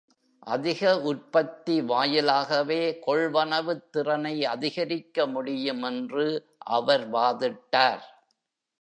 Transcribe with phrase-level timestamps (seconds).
[0.39, 6.27] அதிக உற்பத்தி வாயிலாகவே கொள்வனவுத் திறனை அதிகரிக்க முடியும் என்று
[6.57, 8.01] அவர் வாதிட்டார்.